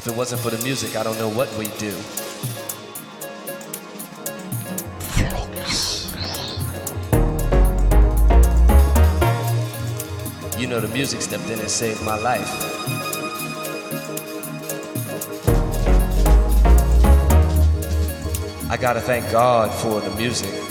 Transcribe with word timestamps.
If 0.00 0.06
it 0.06 0.16
wasn't 0.16 0.40
for 0.40 0.48
the 0.48 0.56
music, 0.64 0.96
I 0.96 1.02
don't 1.02 1.18
know 1.18 1.28
what 1.28 1.54
we'd 1.58 1.76
do. 1.76 1.94
You 10.58 10.68
know, 10.68 10.80
the 10.80 10.88
music 10.88 11.20
stepped 11.20 11.50
in 11.50 11.58
and 11.58 11.68
saved 11.68 12.02
my 12.02 12.16
life. 12.18 12.48
I 18.70 18.78
gotta 18.80 19.02
thank 19.02 19.30
God 19.30 19.70
for 19.82 20.00
the 20.00 20.16
music. 20.16 20.69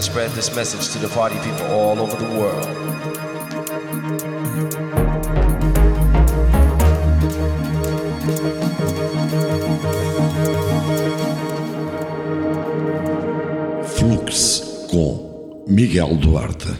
Gotta 0.00 0.12
spread 0.12 0.30
this 0.30 0.56
message 0.56 0.88
to 0.92 0.98
the 0.98 1.08
party 1.08 1.36
people 1.40 1.66
all 1.66 2.00
over 2.00 2.16
the 2.16 2.24
world. 2.40 2.64
Flux 13.84 14.86
com 14.90 15.64
Miguel 15.66 16.16
Duarte. 16.16 16.79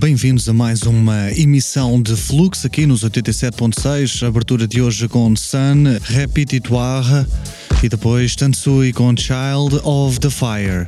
Bem-vindos 0.00 0.48
a 0.48 0.54
mais 0.54 0.84
uma 0.84 1.30
emissão 1.32 2.00
de 2.00 2.16
Flux 2.16 2.64
aqui 2.64 2.86
nos 2.86 3.04
87.6. 3.04 4.26
Abertura 4.26 4.66
de 4.66 4.80
hoje 4.80 5.06
com 5.06 5.36
Sun, 5.36 5.98
Repetitoire 6.02 7.26
e 7.82 7.88
depois 7.88 8.34
Tansui 8.34 8.94
com 8.94 9.14
Child 9.14 9.78
of 9.84 10.18
the 10.18 10.30
Fire. 10.30 10.86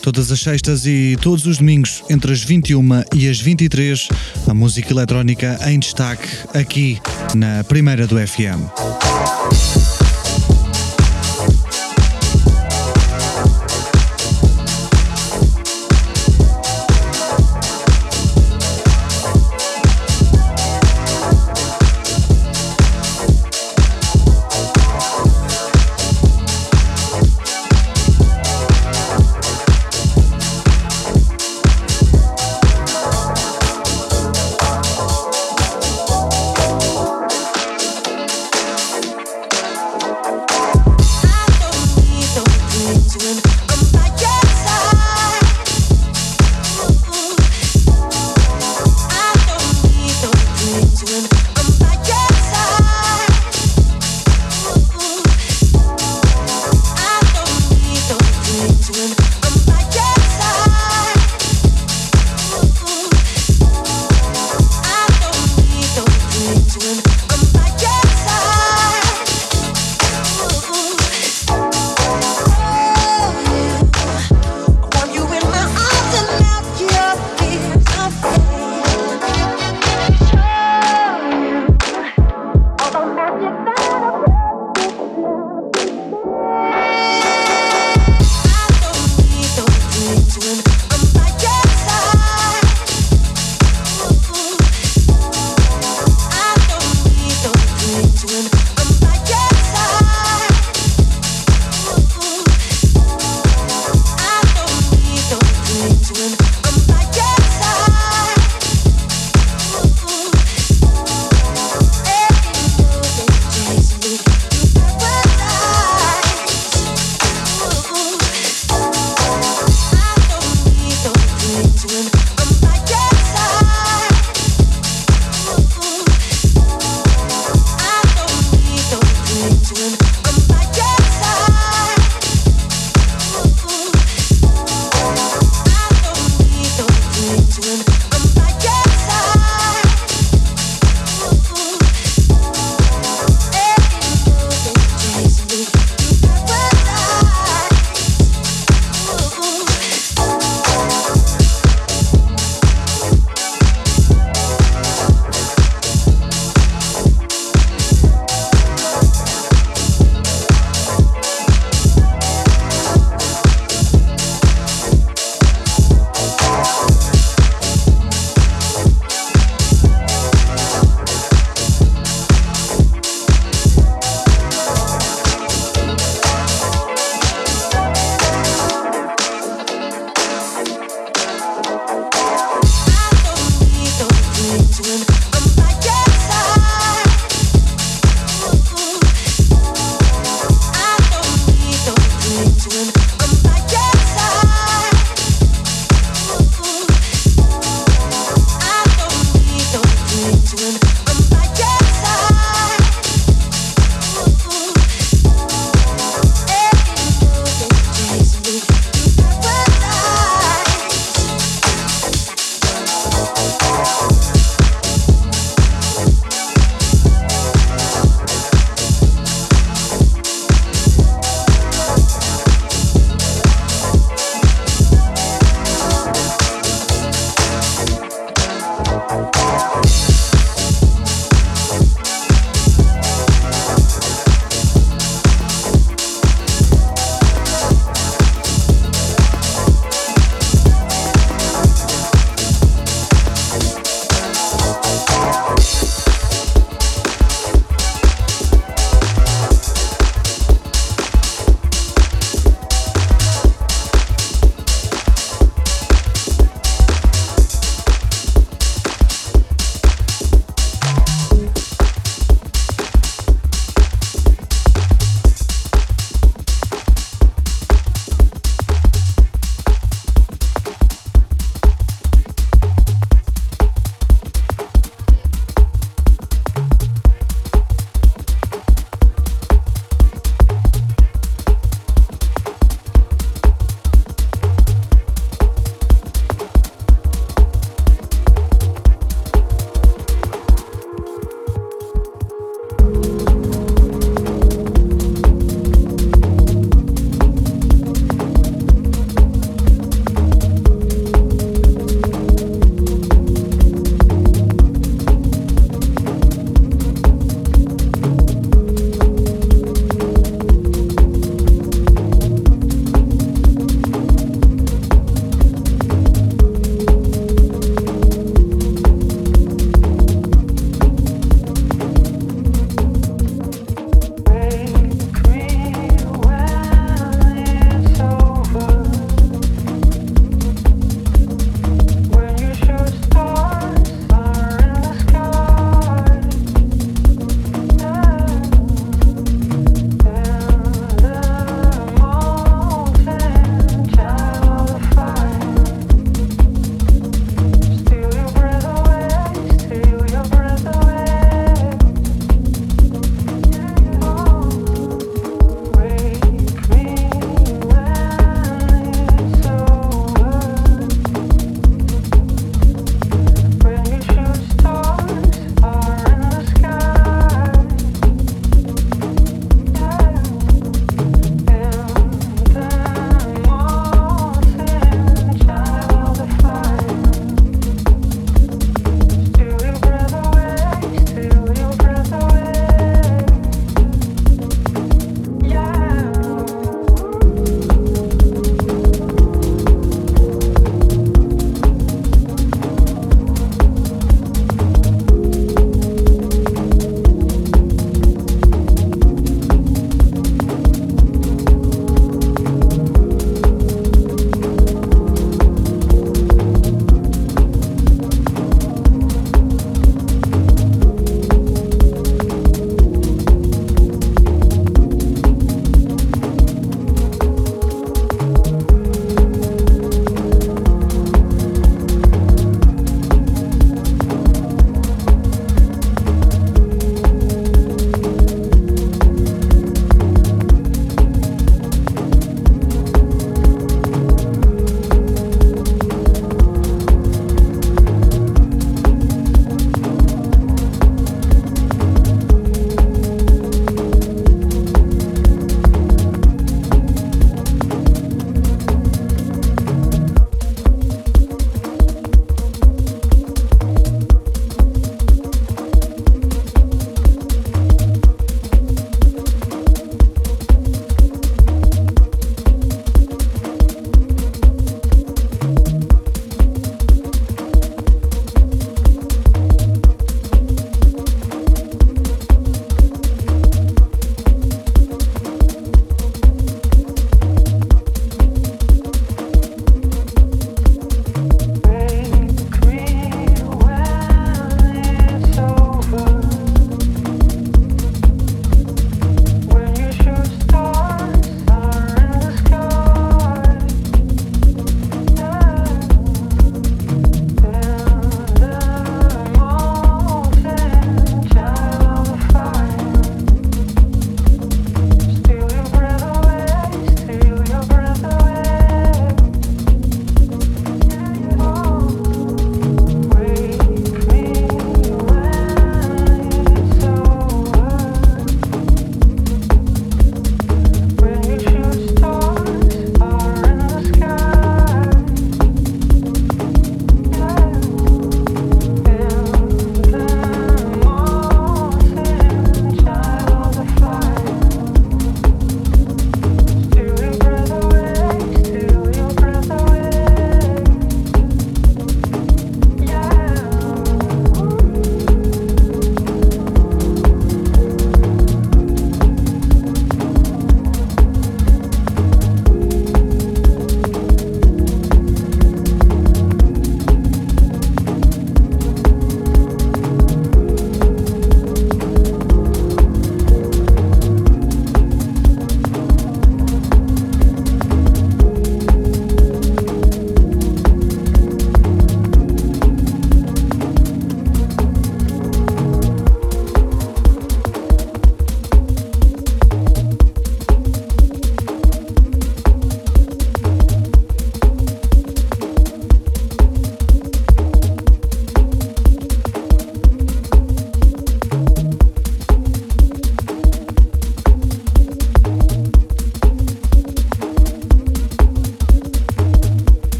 Todas 0.00 0.32
as 0.32 0.40
sextas 0.40 0.86
e 0.86 1.18
todos 1.20 1.44
os 1.44 1.58
domingos, 1.58 2.02
entre 2.08 2.32
as 2.32 2.42
21 2.42 3.04
e 3.14 3.28
as 3.28 3.38
23, 3.38 4.08
a 4.48 4.54
música 4.54 4.90
eletrónica 4.90 5.58
em 5.66 5.78
destaque 5.78 6.26
aqui 6.54 6.98
na 7.34 7.62
primeira 7.64 8.06
do 8.06 8.16
FM. 8.16 9.05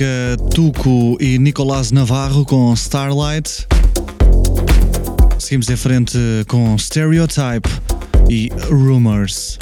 Trás 0.00 0.30
fica 0.36 0.36
Tuco 0.54 1.16
e 1.20 1.38
Nicolás 1.38 1.92
Navarro 1.92 2.44
com 2.46 2.72
Starlight. 2.72 3.66
Seguimos 5.38 5.68
em 5.68 5.76
frente 5.76 6.18
com 6.48 6.76
Stereotype 6.78 7.68
e 8.28 8.50
Rumors. 8.70 9.58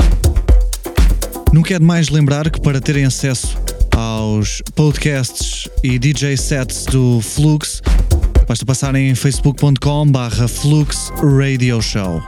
Nunca 1.53 1.75
é 1.75 1.79
demais 1.79 2.09
lembrar 2.09 2.51
que 2.51 2.61
para 2.61 2.81
terem 2.81 3.05
acesso 3.05 3.59
aos 3.97 4.63
podcasts 4.77 5.69
e 5.83 5.99
DJ 5.99 6.37
sets 6.37 6.85
do 6.85 7.21
Flux, 7.21 7.83
basta 8.47 8.65
passarem 8.65 9.11
em 9.11 9.15
facebook.com 9.15 10.07
barra 10.07 10.47
Flux 10.47 11.13
Radio 11.21 11.83
Show. 11.83 12.23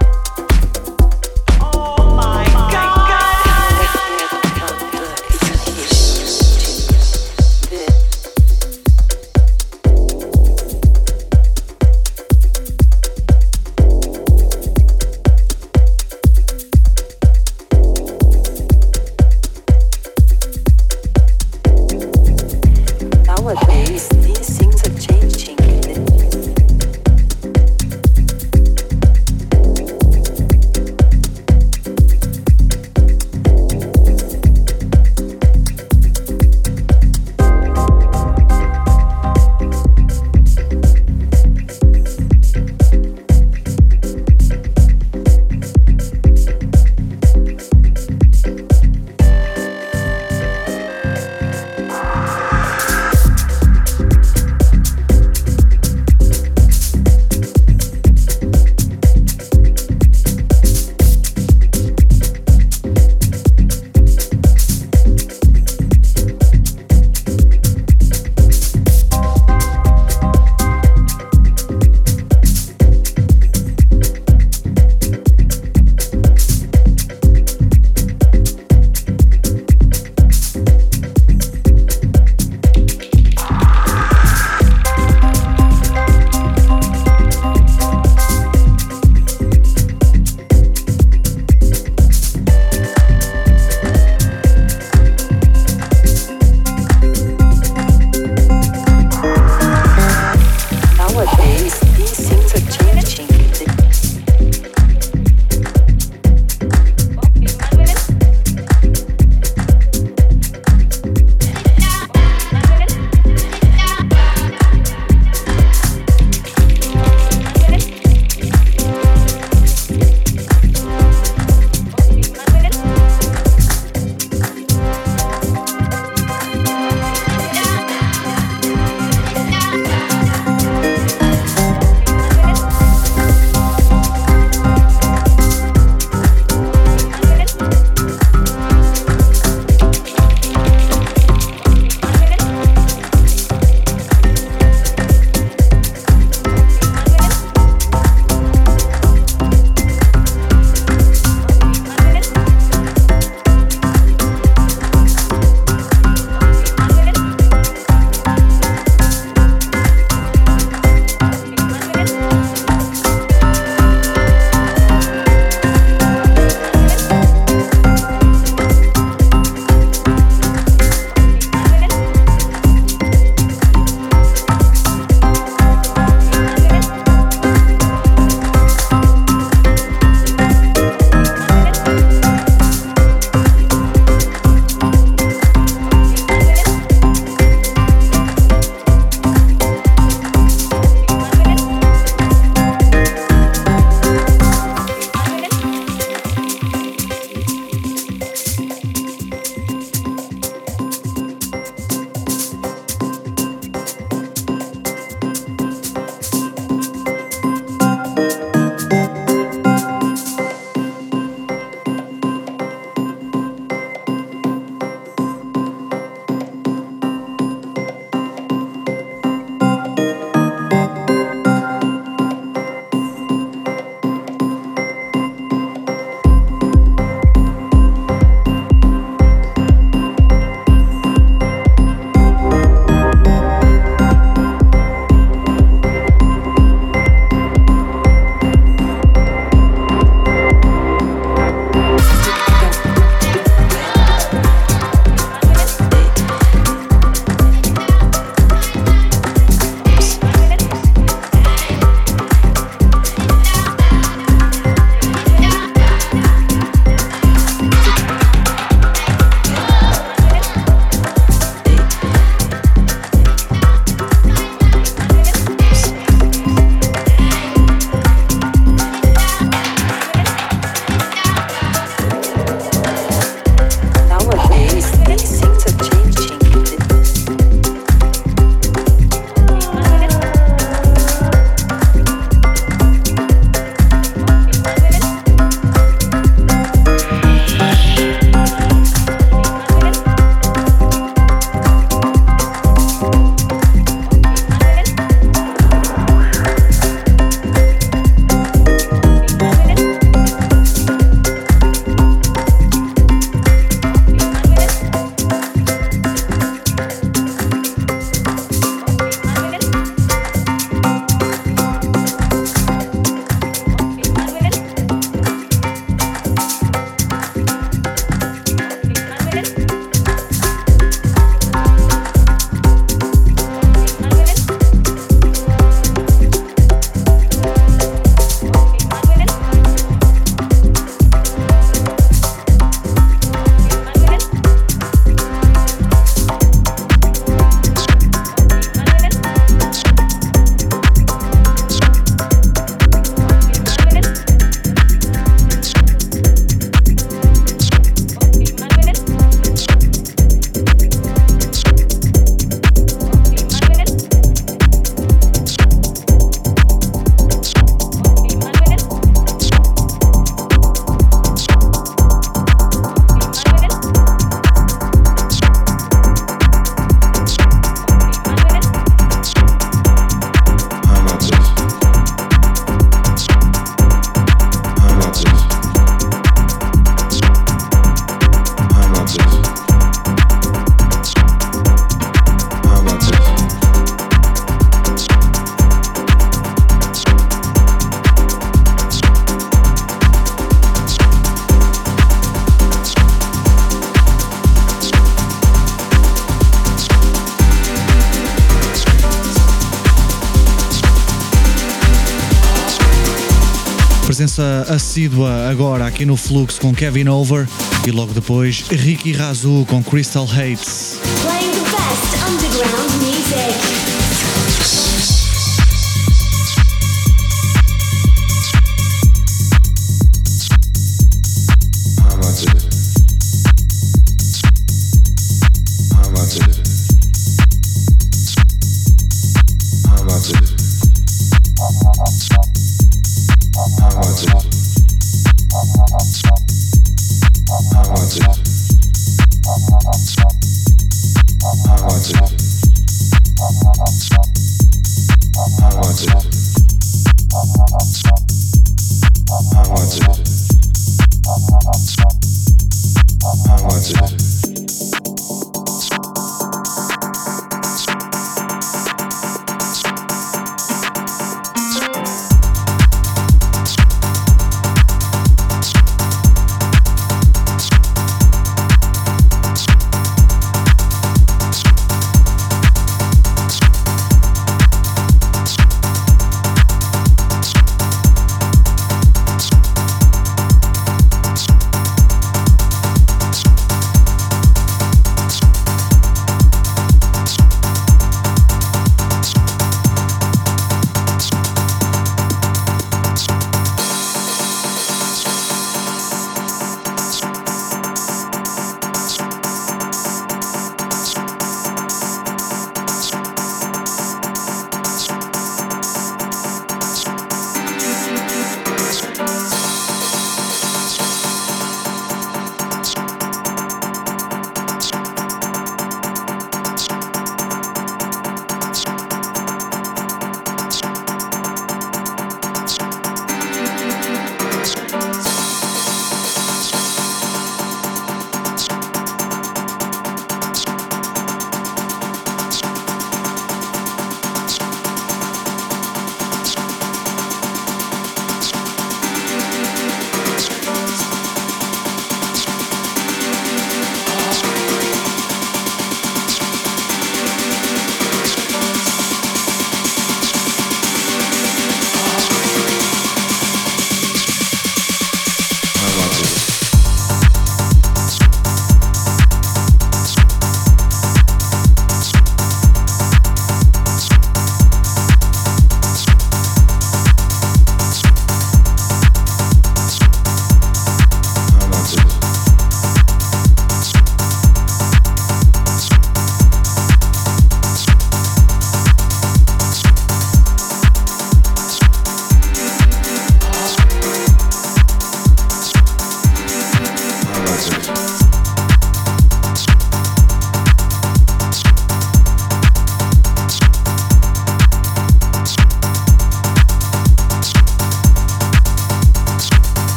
Assídua 404.91 405.49
agora 405.49 405.87
aqui 405.87 406.05
no 406.05 406.17
Flux 406.17 406.59
com 406.59 406.75
Kevin 406.75 407.07
Over 407.07 407.47
e 407.87 407.93
logo 407.93 408.13
depois 408.13 408.65
Ricky 408.69 409.13
Razu 409.13 409.65
com 409.69 409.81
Crystal 409.85 410.27
Hates. 410.29 410.90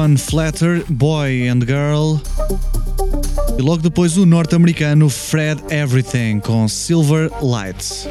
Run 0.00 0.16
Flatter, 0.16 0.82
Boy 0.88 1.46
and 1.50 1.66
Girl. 1.66 2.22
E 3.58 3.60
logo 3.60 3.82
depois 3.82 4.16
o 4.16 4.24
norte-americano 4.24 5.10
Fred 5.10 5.62
Everything 5.68 6.40
com 6.40 6.66
Silver 6.66 7.30
Lights. 7.42 8.08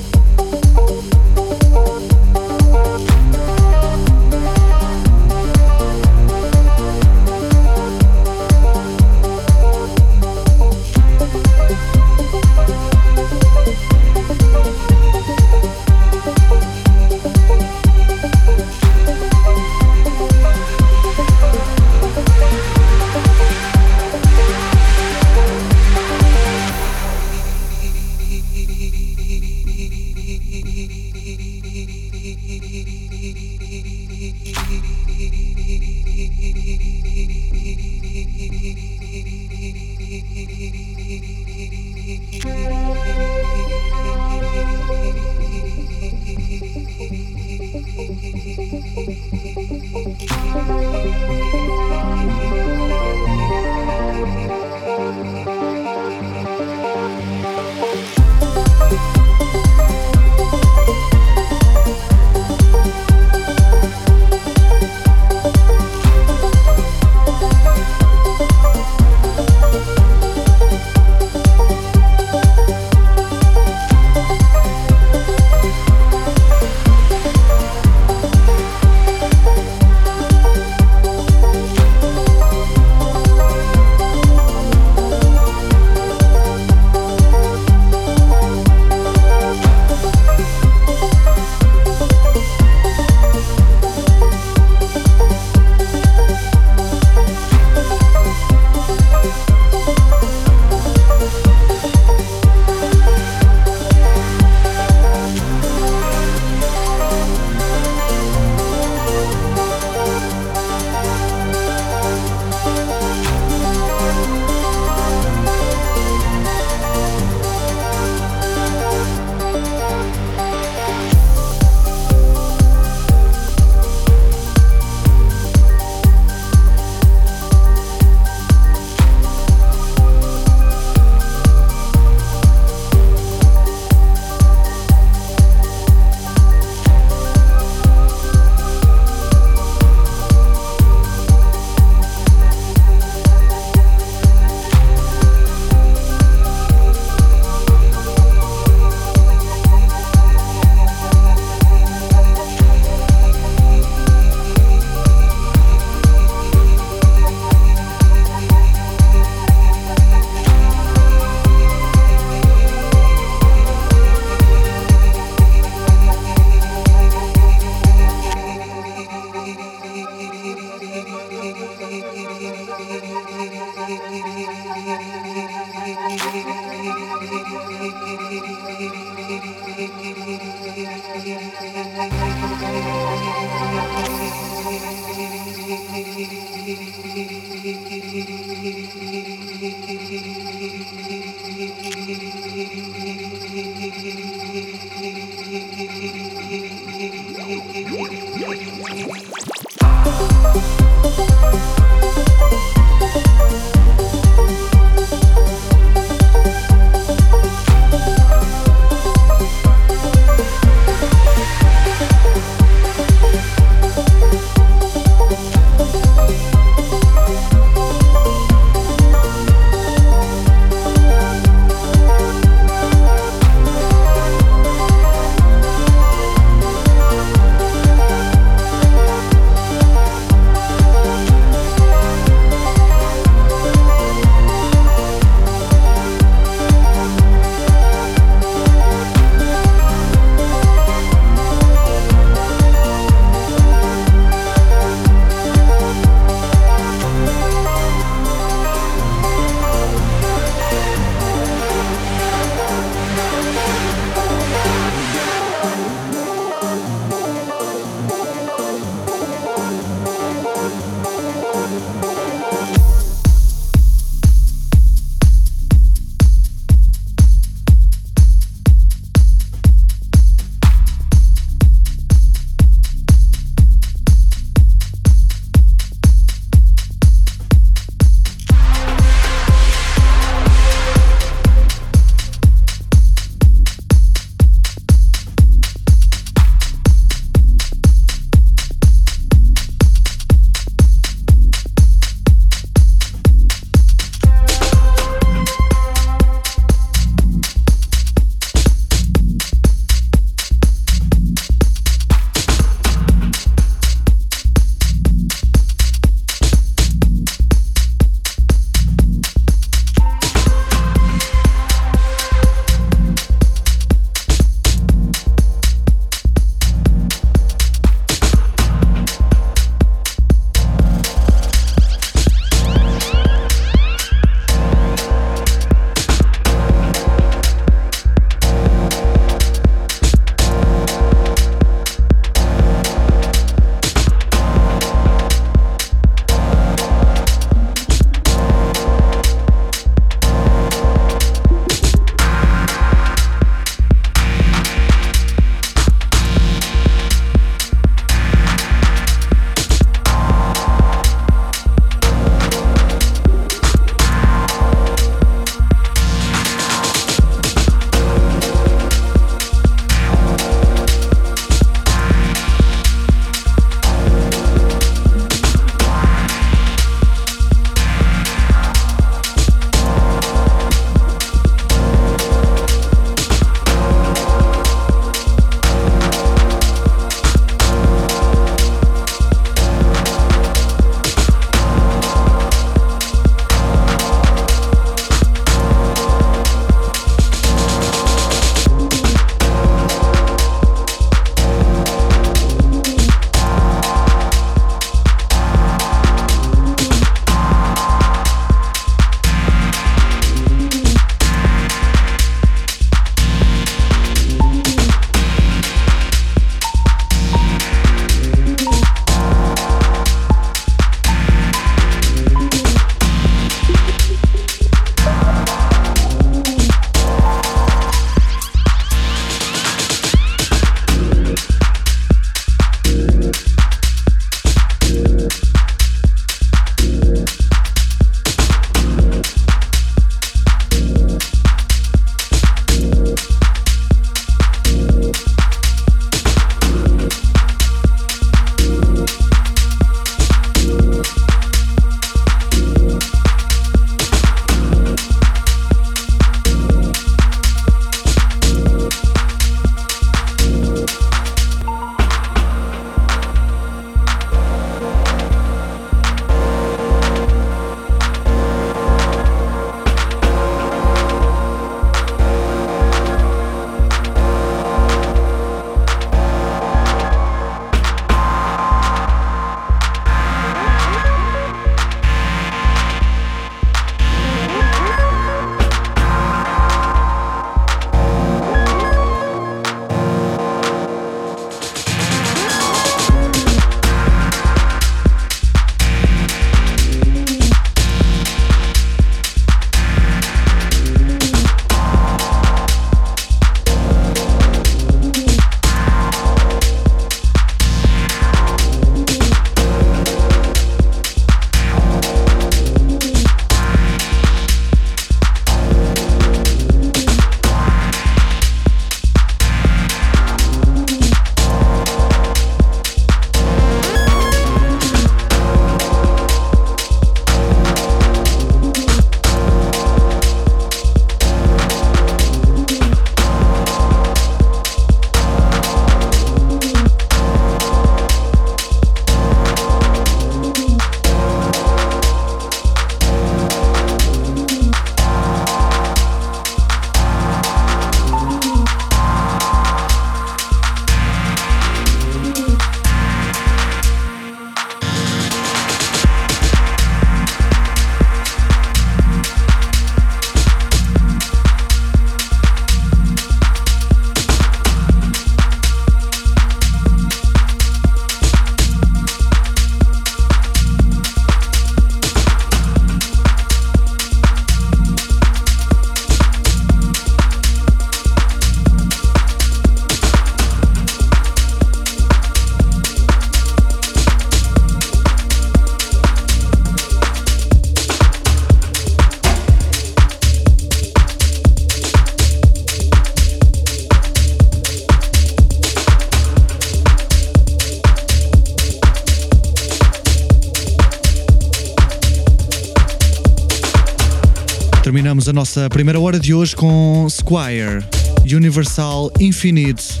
A 595.30 595.32
nossa 595.32 595.70
primeira 595.70 596.00
hora 596.00 596.18
de 596.18 596.34
hoje 596.34 596.56
com 596.56 597.06
Squire, 597.08 597.84
Universal 598.24 599.12
Infinite, 599.20 600.00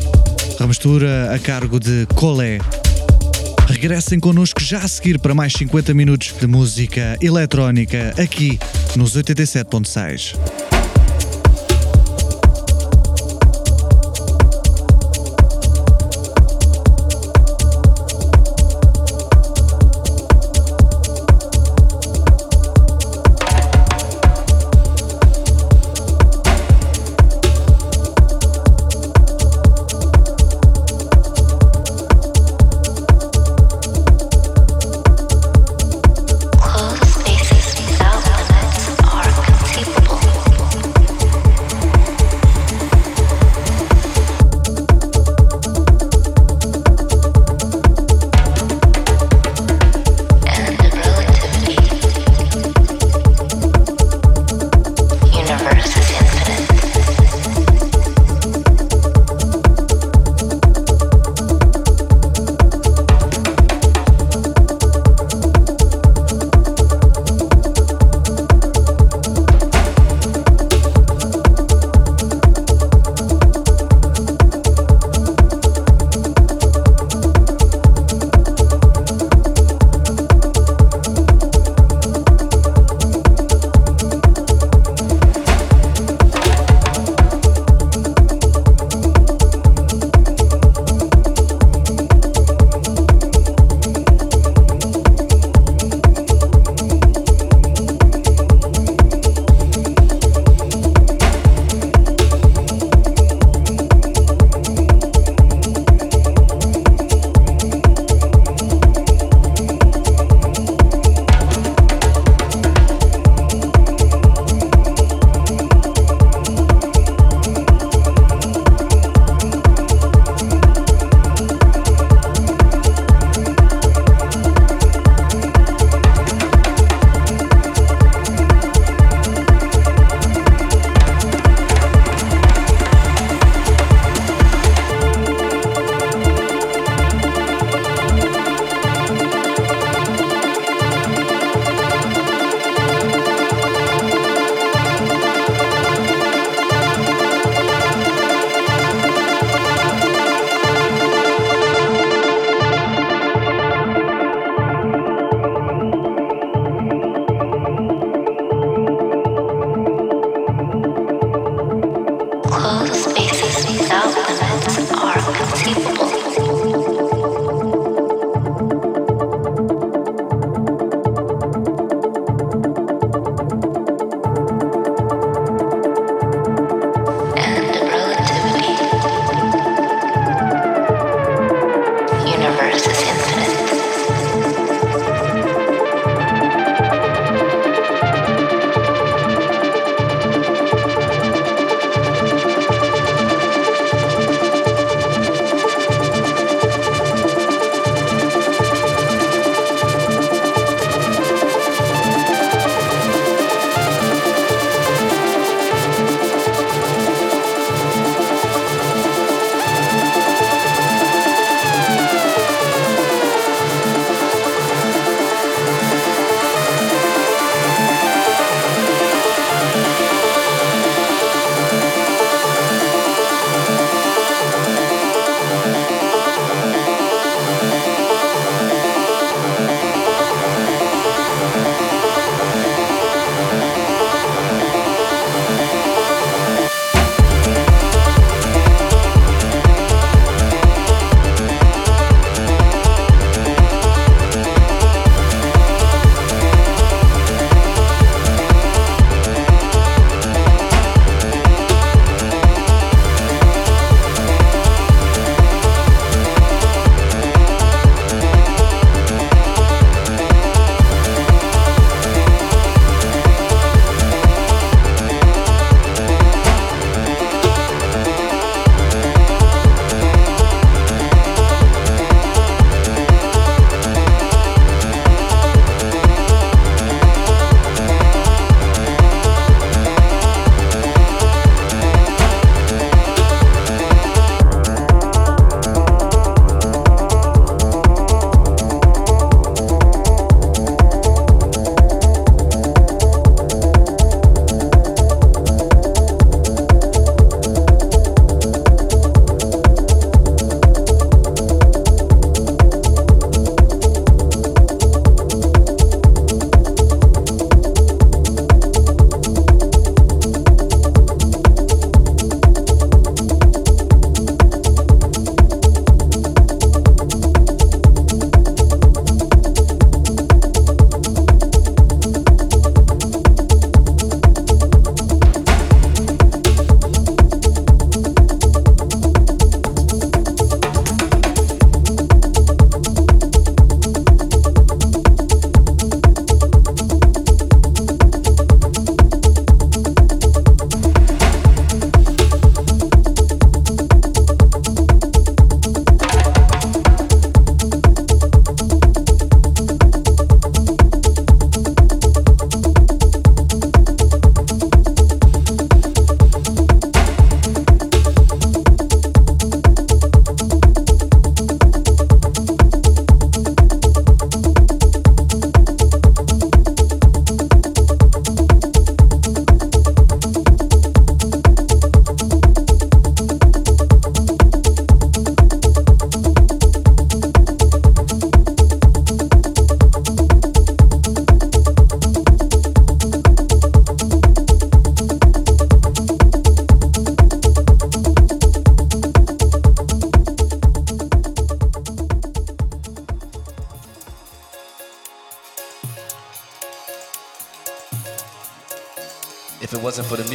remistura 0.58 1.32
a 1.32 1.38
cargo 1.38 1.78
de 1.78 2.04
Colé. 2.16 2.58
Regressem 3.68 4.18
connosco 4.18 4.60
já 4.60 4.78
a 4.78 4.88
seguir 4.88 5.20
para 5.20 5.32
mais 5.32 5.52
50 5.52 5.94
minutos 5.94 6.34
de 6.40 6.46
música 6.48 7.16
eletrónica 7.22 8.12
aqui 8.18 8.58
nos 8.96 9.16
87.6. 9.16 10.59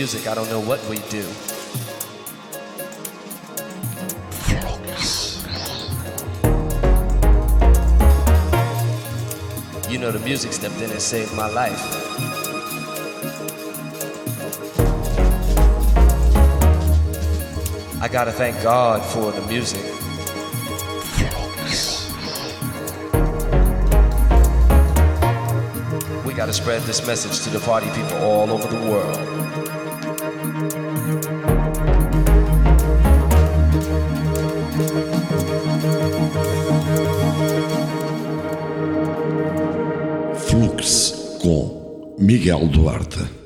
music, 0.05 0.27
I 0.27 0.35
don't 0.35 0.47
know 0.51 0.59
what 0.59 0.79
we'd 0.87 1.01
do. 1.09 1.25
You 9.91 9.97
know, 9.97 10.11
the 10.11 10.19
music 10.23 10.53
stepped 10.53 10.79
in 10.79 10.91
and 10.91 11.01
saved 11.01 11.33
my 11.33 11.49
life. 11.49 11.81
I 17.99 18.07
gotta 18.07 18.31
thank 18.31 18.61
God 18.61 19.03
for 19.03 19.31
the 19.31 19.41
music. 19.47 19.83
We 26.23 26.35
gotta 26.35 26.53
spread 26.53 26.83
this 26.83 27.07
message 27.07 27.43
to 27.45 27.49
the 27.49 27.65
party 27.65 27.87
people 27.87 28.17
all 28.17 28.51
over 28.51 28.67
the 28.67 28.91
world. 28.91 29.34
Miguel 42.45 42.69
Duarte. 42.69 43.44